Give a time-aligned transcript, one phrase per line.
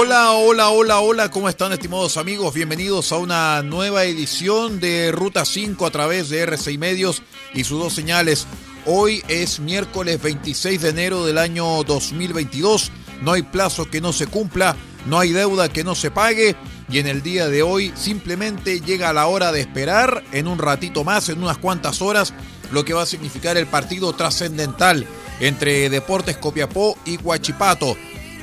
[0.00, 2.54] Hola, hola, hola, hola, ¿cómo están estimados amigos?
[2.54, 7.22] Bienvenidos a una nueva edición de Ruta 5 a través de R6 Medios
[7.54, 8.46] y sus dos señales.
[8.86, 12.90] Hoy es miércoles 26 de enero del año 2022.
[13.22, 14.74] No hay plazo que no se cumpla,
[15.06, 16.56] no hay deuda que no se pague
[16.90, 21.04] y en el día de hoy simplemente llega la hora de esperar en un ratito
[21.04, 22.32] más, en unas cuantas horas,
[22.70, 25.06] lo que va a significar el partido trascendental
[25.40, 27.96] entre Deportes Copiapó y Huachipato.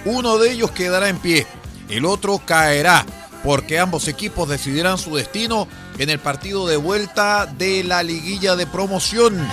[0.05, 1.47] Uno de ellos quedará en pie,
[1.89, 3.05] el otro caerá,
[3.43, 5.67] porque ambos equipos decidirán su destino
[5.97, 9.47] en el partido de vuelta de la liguilla de promoción.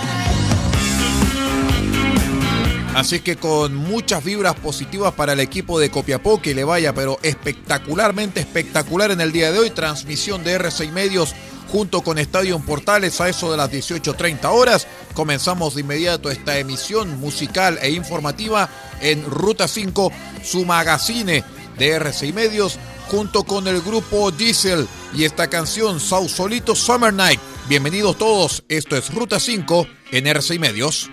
[2.95, 7.17] Así que con muchas vibras positivas para el equipo de Copiapó, que le vaya, pero
[7.23, 9.71] espectacularmente espectacular en el día de hoy.
[9.71, 11.33] Transmisión de R6 Medios
[11.73, 14.85] junto con Estadio Portales a eso de las 18.30 horas.
[15.15, 18.69] Comenzamos de inmediato esta emisión musical e informativa
[19.01, 20.11] en Ruta 5,
[20.43, 21.43] su magazine
[21.79, 27.39] de R6 Medios, junto con el grupo Diesel y esta canción Solito Summer Night.
[27.67, 31.09] Bienvenidos todos, esto es Ruta 5 en R6 Medios.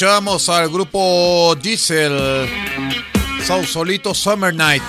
[0.00, 2.48] Escuchábamos al grupo Diesel,
[3.44, 4.82] South Solito Summer Night.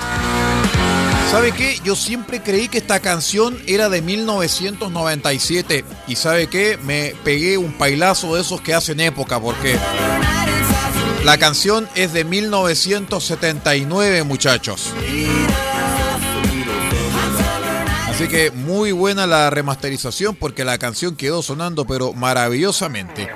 [1.30, 1.82] ¿Sabe qué?
[1.84, 5.84] Yo siempre creí que esta canción era de 1997.
[6.08, 6.80] ¿Y sabe qué?
[6.84, 9.78] Me pegué un pailazo de esos que hacen época, porque
[11.26, 14.94] la canción es de 1979, muchachos.
[18.08, 23.30] Así que muy buena la remasterización porque la canción quedó sonando pero maravillosamente.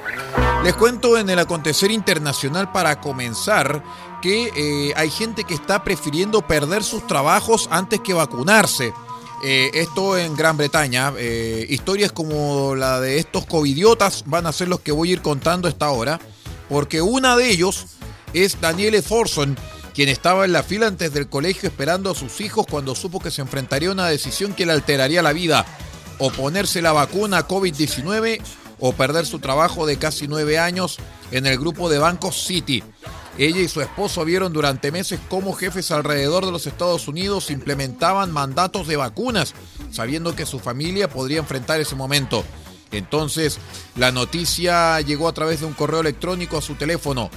[0.66, 3.84] Les cuento en el acontecer internacional para comenzar
[4.20, 8.92] que eh, hay gente que está prefiriendo perder sus trabajos antes que vacunarse.
[9.44, 11.14] Eh, esto en Gran Bretaña.
[11.20, 15.22] Eh, historias como la de estos covidiotas van a ser los que voy a ir
[15.22, 16.20] contando esta hora.
[16.68, 17.86] Porque una de ellos
[18.34, 19.56] es Daniele Thorson,
[19.94, 23.30] quien estaba en la fila antes del colegio esperando a sus hijos cuando supo que
[23.30, 25.64] se enfrentaría a una decisión que le alteraría la vida.
[26.18, 28.42] O ponerse la vacuna COVID-19
[28.80, 30.98] o perder su trabajo de casi nueve años
[31.32, 32.84] en el grupo de bancos City.
[33.38, 38.32] Ella y su esposo vieron durante meses cómo jefes alrededor de los Estados Unidos implementaban
[38.32, 39.54] mandatos de vacunas,
[39.92, 42.46] sabiendo que su familia podría enfrentar ese momento.
[42.92, 43.58] Entonces,
[43.98, 47.30] la noticia llegó a través de un correo electrónico a su teléfono.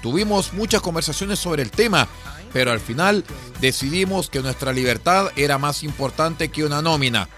[0.00, 2.06] Tuvimos muchas conversaciones sobre el tema,
[2.52, 3.24] pero al final
[3.60, 7.28] decidimos que nuestra libertad era más importante que una nómina.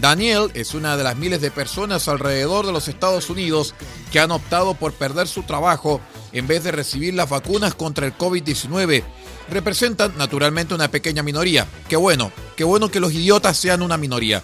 [0.00, 3.74] Daniel es una de las miles de personas alrededor de los Estados Unidos
[4.12, 6.00] que han optado por perder su trabajo
[6.32, 9.04] en vez de recibir las vacunas contra el COVID-19.
[9.50, 11.66] Representan naturalmente una pequeña minoría.
[11.88, 14.42] Qué bueno, qué bueno que los idiotas sean una minoría.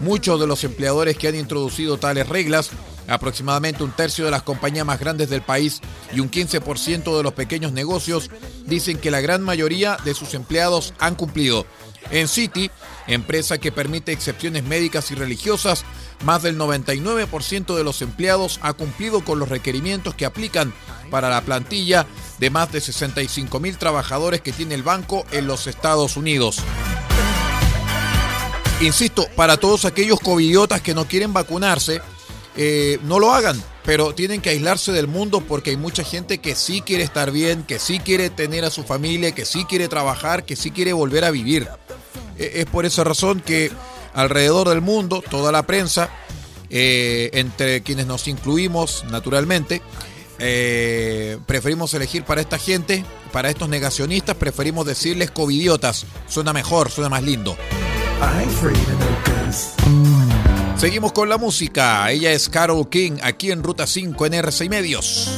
[0.00, 2.70] Muchos de los empleadores que han introducido tales reglas,
[3.08, 5.80] aproximadamente un tercio de las compañías más grandes del país
[6.12, 8.30] y un 15% de los pequeños negocios,
[8.66, 11.64] dicen que la gran mayoría de sus empleados han cumplido.
[12.10, 12.70] En City,
[13.06, 15.84] empresa que permite excepciones médicas y religiosas,
[16.24, 20.72] más del 99% de los empleados ha cumplido con los requerimientos que aplican
[21.10, 22.06] para la plantilla
[22.38, 26.58] de más de 65 mil trabajadores que tiene el banco en los Estados Unidos.
[28.80, 32.02] Insisto, para todos aquellos covidiotas que no quieren vacunarse,
[32.56, 36.54] eh, no lo hagan, pero tienen que aislarse del mundo porque hay mucha gente que
[36.54, 40.44] sí quiere estar bien, que sí quiere tener a su familia, que sí quiere trabajar,
[40.44, 41.68] que sí quiere volver a vivir.
[42.38, 43.70] Eh, es por esa razón que
[44.14, 46.10] alrededor del mundo, toda la prensa,
[46.70, 49.82] eh, entre quienes nos incluimos naturalmente,
[50.38, 56.06] eh, preferimos elegir para esta gente, para estos negacionistas, preferimos decirles covidiotas.
[56.28, 57.56] Suena mejor, suena más lindo.
[60.76, 62.10] Seguimos con la música.
[62.10, 65.30] Ella es Carol King, aquí en Ruta 5 en RCI Medios.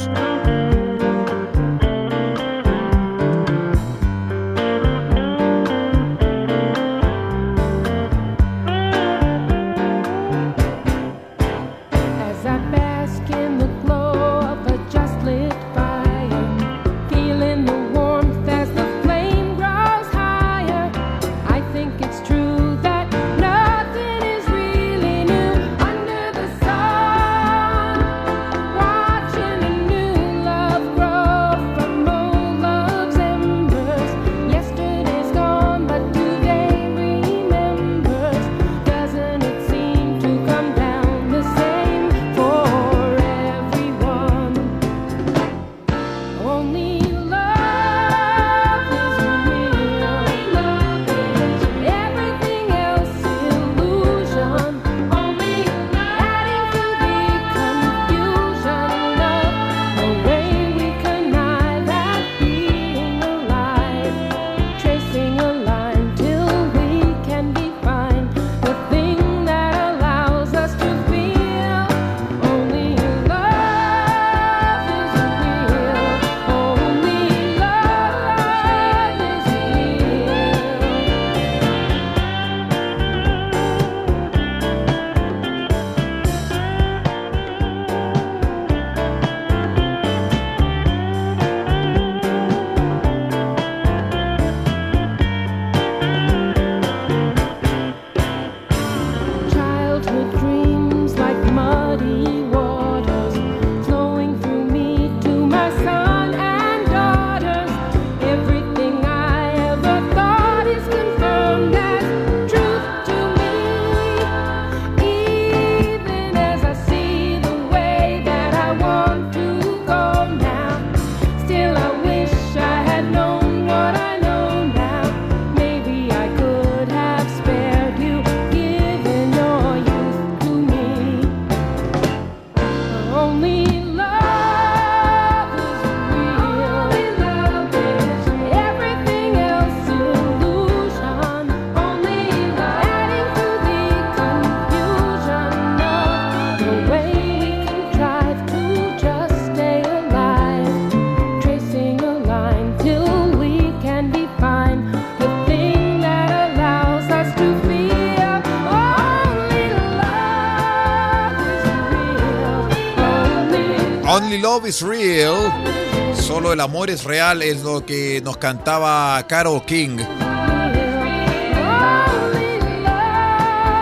[164.57, 166.15] Love is Real.
[166.15, 169.97] Solo el amor es real es lo que nos cantaba Carol King.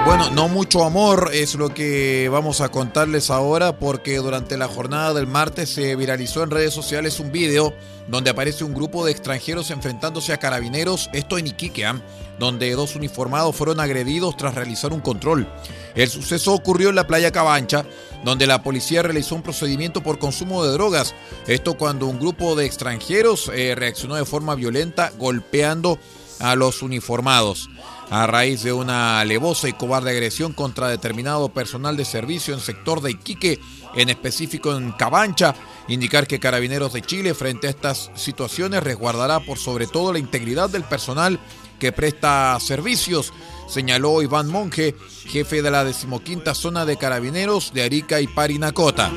[0.06, 5.14] Bueno, no mucho amor es lo que vamos a contarles ahora porque durante la jornada
[5.14, 7.74] del martes se viralizó en redes sociales un video
[8.10, 12.02] donde aparece un grupo de extranjeros enfrentándose a carabineros, esto en Iquique, ¿ah?
[12.40, 15.48] Donde dos uniformados fueron agredidos tras realizar un control.
[15.96, 17.86] El suceso ocurrió en la playa Cabancha,
[18.24, 21.16] donde la policía realizó un procedimiento por consumo de drogas.
[21.48, 26.00] Esto cuando un grupo de extranjeros eh, reaccionó de forma violenta golpeando
[26.40, 27.70] a los uniformados
[28.10, 33.02] a raíz de una alevosa y cobarde agresión contra determinado personal de servicio en sector
[33.02, 33.60] de Iquique,
[33.96, 35.56] en específico en Cabancha,
[35.88, 40.70] indicar que Carabineros de Chile frente a estas situaciones resguardará por sobre todo la integridad
[40.70, 41.40] del personal
[41.80, 43.34] que presta servicios,
[43.68, 44.96] señaló Iván Monge,
[45.26, 49.12] jefe de la decimoquinta zona de Carabineros de Arica y Parinacota.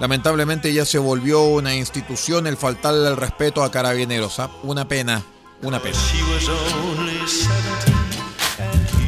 [0.00, 4.40] Lamentablemente ya se volvió una institución el faltarle el respeto a Carabineros.
[4.40, 4.50] ¿ah?
[4.62, 5.22] Una pena,
[5.62, 5.98] una pena.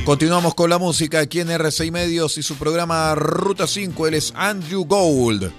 [0.04, 4.06] Continuamos con la música aquí en R6 Medios y su programa Ruta 5.
[4.09, 5.52] Él es Andrew Gold.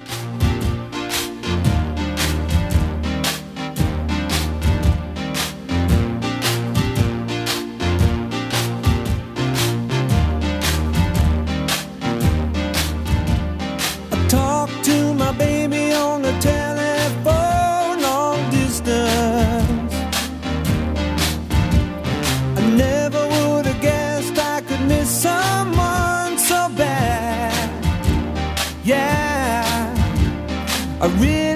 [31.03, 31.52] I really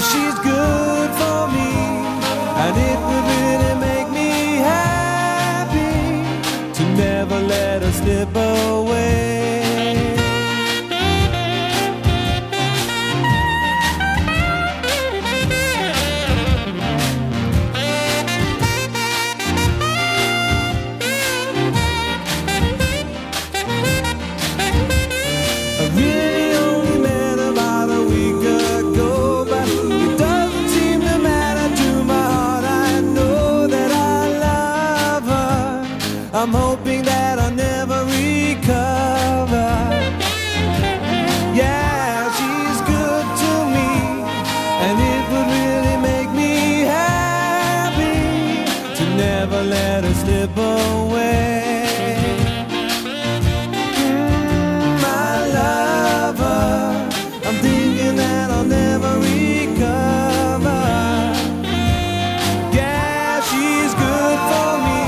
[0.00, 1.70] She's good for me,
[2.64, 4.30] and it would really make me
[4.72, 5.94] happy
[6.72, 9.29] to never let her slip away.
[49.20, 52.16] never let her slip away.
[54.00, 56.62] Mm, my lover,
[57.46, 60.82] I'm thinking that I'll never recover.
[62.78, 65.02] Yeah, she's good for me.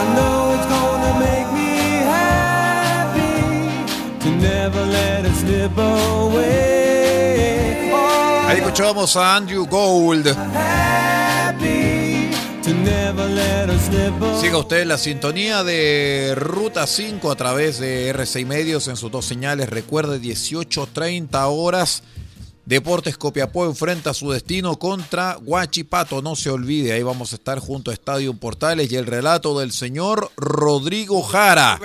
[0.00, 1.72] I know it's gonna make me
[2.16, 3.36] happy
[4.22, 6.48] to never let her slip away.
[8.56, 10.26] Escuchamos a Andrew Gold.
[14.40, 19.24] Siga usted la sintonía de Ruta 5 a través de R6 Medios en sus dos
[19.24, 19.70] señales.
[19.70, 22.02] Recuerde 18.30 horas.
[22.66, 26.20] Deportes Copiapó enfrenta su destino contra Huachipato.
[26.20, 29.72] No se olvide, ahí vamos a estar junto a Estadio Portales y el relato del
[29.72, 31.78] señor Rodrigo Jara.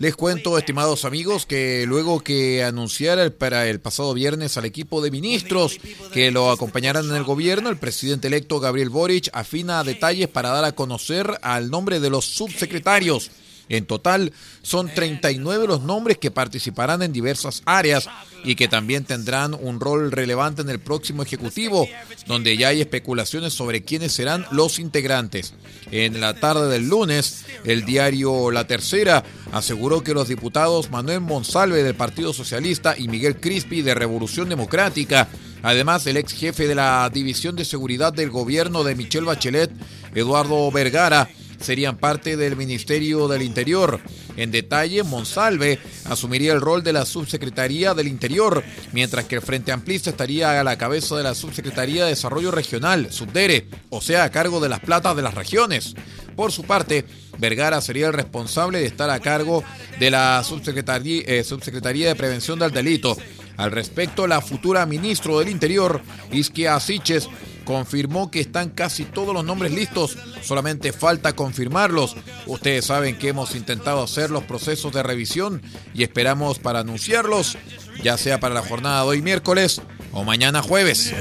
[0.00, 5.10] Les cuento, estimados amigos, que luego que anunciara para el pasado viernes al equipo de
[5.10, 5.76] ministros
[6.14, 10.64] que lo acompañarán en el gobierno, el presidente electo Gabriel Boric afina detalles para dar
[10.64, 13.30] a conocer al nombre de los subsecretarios.
[13.70, 18.08] En total, son 39 los nombres que participarán en diversas áreas
[18.44, 21.88] y que también tendrán un rol relevante en el próximo Ejecutivo,
[22.26, 25.54] donde ya hay especulaciones sobre quiénes serán los integrantes.
[25.90, 31.82] En la tarde del lunes, el diario La Tercera aseguró que los diputados Manuel Monsalve
[31.82, 35.28] del Partido Socialista y Miguel Crispi de Revolución Democrática
[35.62, 39.70] Además, el ex jefe de la División de Seguridad del gobierno de Michelle Bachelet,
[40.14, 41.28] Eduardo Vergara,
[41.60, 44.00] serían parte del Ministerio del Interior.
[44.36, 49.72] En detalle, Monsalve asumiría el rol de la Subsecretaría del Interior, mientras que el Frente
[49.72, 54.30] Amplista estaría a la cabeza de la Subsecretaría de Desarrollo Regional, Subdere, o sea, a
[54.30, 55.94] cargo de las platas de las regiones.
[56.36, 57.04] Por su parte,
[57.38, 59.64] Vergara sería el responsable de estar a cargo
[59.98, 63.16] de la Subsecretaría, eh, Subsecretaría de Prevención del Delito.
[63.60, 66.00] Al respecto, la futura ministro del Interior,
[66.32, 67.28] Isquia Siches,
[67.66, 72.16] confirmó que están casi todos los nombres listos, solamente falta confirmarlos.
[72.46, 75.60] Ustedes saben que hemos intentado hacer los procesos de revisión
[75.92, 77.58] y esperamos para anunciarlos,
[78.02, 81.12] ya sea para la jornada de hoy miércoles o mañana jueves.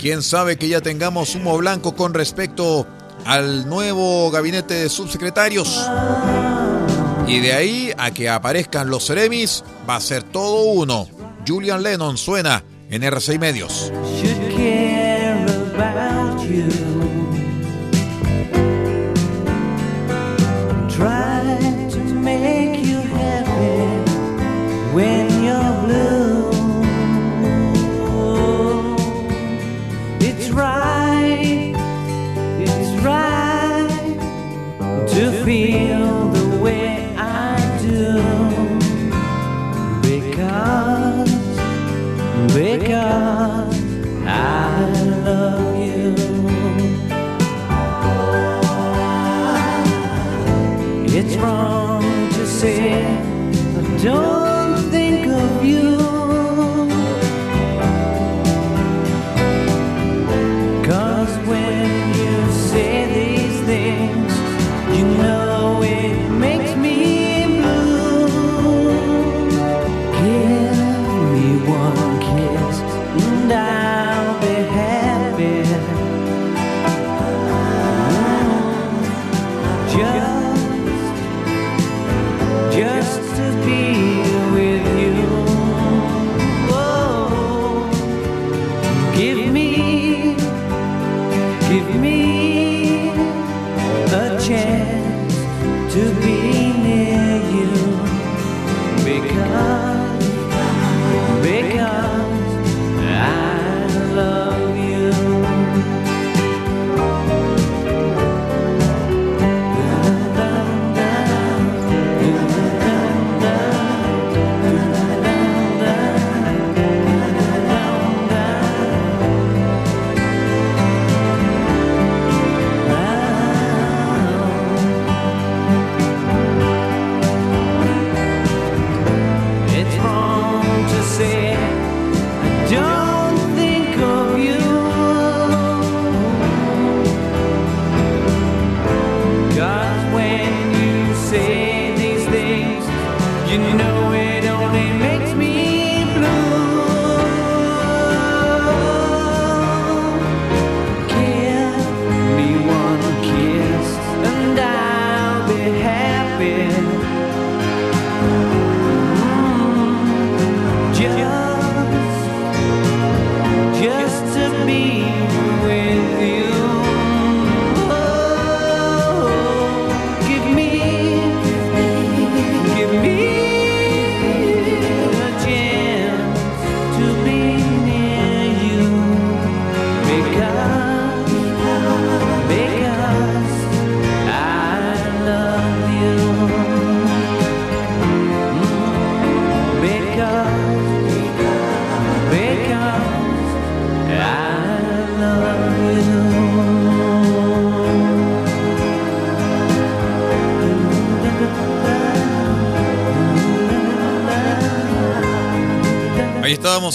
[0.00, 2.88] Quién sabe que ya tengamos humo blanco con respecto
[3.24, 5.88] al nuevo gabinete de subsecretarios.
[7.32, 11.08] Y de ahí a que aparezcan los Ceremis, va a ser todo uno.
[11.48, 13.90] Julian Lennon suena en R6 Medios.
[42.92, 43.71] 家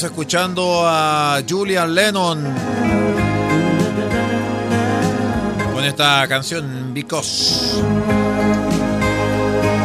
[0.03, 2.43] Escuchando a Julian Lennon
[5.73, 7.81] con esta canción Because.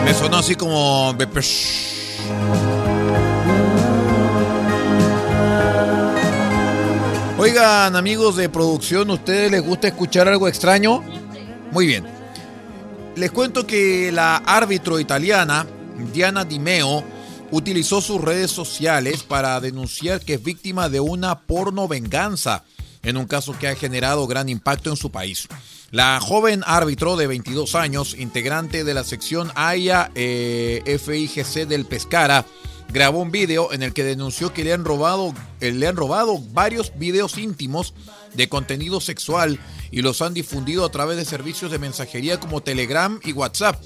[0.04, 1.16] Me sonó así como
[7.38, 11.02] Oigan, amigos de producción, ¿ustedes les gusta escuchar algo extraño?
[11.70, 12.04] Muy bien.
[13.16, 15.66] Les cuento que la árbitro italiana
[16.12, 17.02] Diana Di Meo
[17.52, 22.64] utilizó sus redes sociales para denunciar que es víctima de una porno venganza
[23.02, 25.48] en un caso que ha generado gran impacto en su país.
[25.90, 32.46] La joven árbitro de 22 años, integrante de la sección AIA eh, FIGC del Pescara,
[32.88, 36.38] grabó un video en el que denunció que le han robado, eh, le han robado
[36.52, 37.92] varios videos íntimos
[38.34, 39.58] de contenido sexual
[39.90, 43.82] y los han difundido a través de servicios de mensajería como Telegram y WhatsApp.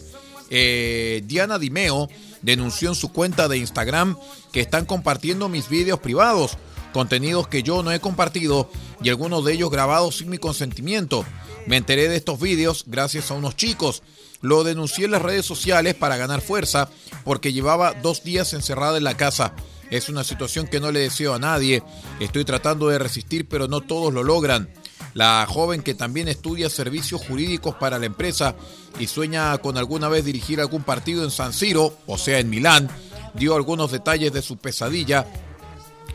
[0.50, 2.08] Eh, Diana Dimeo
[2.46, 4.16] denunció en su cuenta de Instagram
[4.52, 6.56] que están compartiendo mis videos privados,
[6.92, 8.70] contenidos que yo no he compartido
[9.02, 11.26] y algunos de ellos grabados sin mi consentimiento.
[11.66, 14.04] Me enteré de estos videos gracias a unos chicos.
[14.42, 16.88] Lo denuncié en las redes sociales para ganar fuerza
[17.24, 19.54] porque llevaba dos días encerrada en la casa.
[19.90, 21.82] Es una situación que no le deseo a nadie.
[22.20, 24.68] Estoy tratando de resistir, pero no todos lo logran.
[25.16, 28.54] La joven que también estudia servicios jurídicos para la empresa
[28.98, 32.90] y sueña con alguna vez dirigir algún partido en San Siro, o sea, en Milán,
[33.32, 35.26] dio algunos detalles de su pesadilla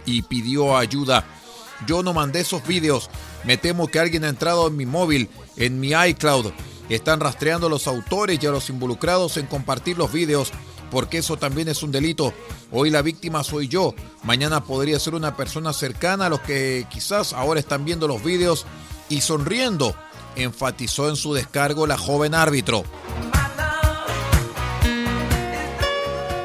[0.05, 1.25] y pidió ayuda.
[1.87, 3.09] Yo no mandé esos vídeos.
[3.43, 6.51] Me temo que alguien ha entrado en mi móvil, en mi iCloud.
[6.87, 10.51] Están rastreando a los autores y a los involucrados en compartir los vídeos,
[10.91, 12.35] porque eso también es un delito.
[12.71, 13.95] Hoy la víctima soy yo.
[14.21, 18.67] Mañana podría ser una persona cercana a los que quizás ahora están viendo los vídeos
[19.11, 19.95] y sonriendo,
[20.35, 22.83] enfatizó en su descargo la joven árbitro.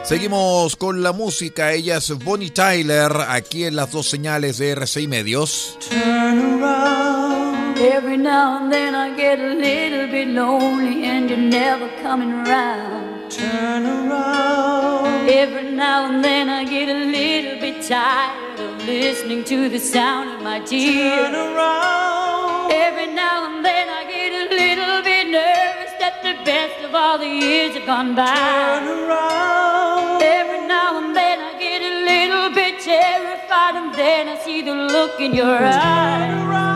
[0.03, 1.73] Seguimos con la música.
[1.73, 5.79] Ella es Bonnie Tyler, aquí en las dos señales de RCI Medios.
[5.91, 7.77] Turn around.
[7.79, 13.31] Every now and then I get a little bit lonely and you're never coming around.
[13.31, 15.29] Turn around.
[15.29, 20.37] Every now and then I get a little bit tired of listening to the sound
[20.37, 21.33] of my tears.
[21.33, 22.36] Turn around.
[22.71, 27.19] Every now and then I get a little bit nervous that the best of all
[27.19, 28.35] the years have gone by.
[28.35, 30.23] Turn around.
[30.23, 34.75] Every now and then I get a little bit terrified, and then I see the
[34.75, 36.76] look in your eyes.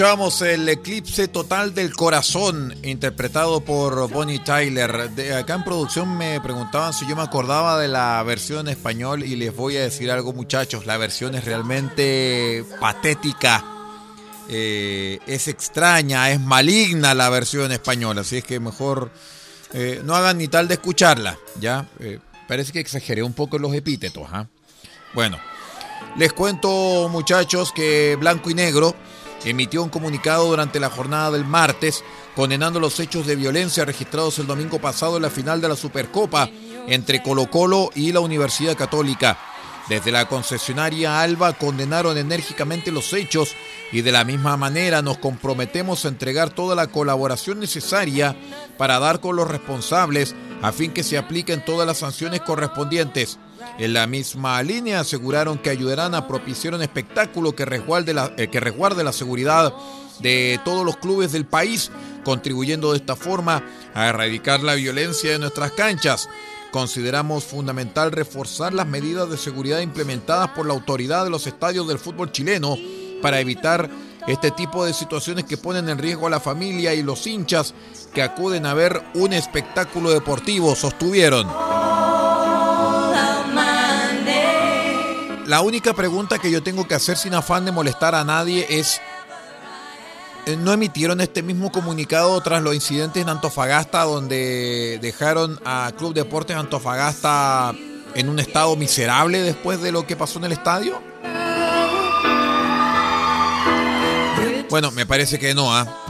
[0.00, 5.10] Escuchábamos el eclipse total del corazón, interpretado por Bonnie Tyler.
[5.10, 9.36] De acá en producción me preguntaban si yo me acordaba de la versión español y
[9.36, 13.62] les voy a decir algo muchachos, la versión es realmente patética,
[14.48, 19.10] eh, es extraña, es maligna la versión española, así es que mejor
[19.74, 21.86] eh, no hagan ni tal de escucharla, ¿ya?
[21.98, 24.46] Eh, parece que exageré un poco los epítetos, ¿ah?
[25.12, 25.38] Bueno,
[26.16, 28.96] les cuento muchachos que Blanco y Negro
[29.44, 32.04] emitió un comunicado durante la jornada del martes
[32.36, 36.48] condenando los hechos de violencia registrados el domingo pasado en la final de la Supercopa
[36.86, 39.38] entre Colo Colo y la Universidad Católica.
[39.88, 43.56] Desde la concesionaria Alba condenaron enérgicamente los hechos
[43.90, 48.36] y de la misma manera nos comprometemos a entregar toda la colaboración necesaria
[48.78, 53.39] para dar con los responsables a fin que se apliquen todas las sanciones correspondientes.
[53.78, 58.48] En la misma línea aseguraron que ayudarán a propiciar un espectáculo que resguarde la, eh,
[58.48, 59.72] que resguarde la seguridad
[60.20, 61.90] de todos los clubes del país,
[62.24, 63.62] contribuyendo de esta forma
[63.94, 66.28] a erradicar la violencia de nuestras canchas.
[66.72, 71.98] Consideramos fundamental reforzar las medidas de seguridad implementadas por la autoridad de los estadios del
[71.98, 72.76] fútbol chileno
[73.22, 73.90] para evitar
[74.26, 77.74] este tipo de situaciones que ponen en riesgo a la familia y los hinchas
[78.12, 81.48] que acuden a ver un espectáculo deportivo, sostuvieron.
[85.50, 89.00] La única pregunta que yo tengo que hacer sin afán de molestar a nadie es,
[90.46, 96.14] eh, ¿no emitieron este mismo comunicado tras los incidentes en Antofagasta donde dejaron a Club
[96.14, 97.74] Deportes Antofagasta
[98.14, 101.02] en un estado miserable después de lo que pasó en el estadio?
[104.70, 106.09] Bueno, me parece que no, ¿ah?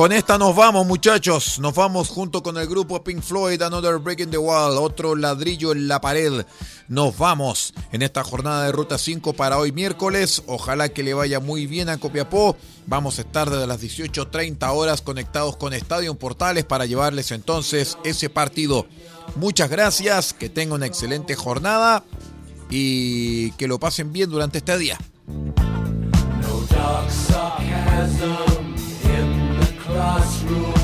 [0.00, 1.58] Con esta nos vamos, muchachos.
[1.58, 5.88] Nos vamos junto con el grupo Pink Floyd, Another Breaking the Wall, otro ladrillo en
[5.88, 6.46] la pared.
[6.88, 10.42] Nos vamos en esta jornada de Ruta 5 para hoy miércoles.
[10.46, 12.56] Ojalá que le vaya muy bien a Copiapó.
[12.86, 18.30] Vamos a estar desde las 18.30 horas conectados con Estadio Portales para llevarles entonces ese
[18.30, 18.86] partido.
[19.36, 22.04] Muchas gracias, que tengan una excelente jornada
[22.70, 24.96] y que lo pasen bien durante este día.
[30.00, 30.79] Classroom